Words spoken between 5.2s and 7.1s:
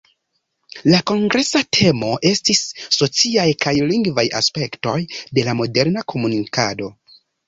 de la moderna komunikado".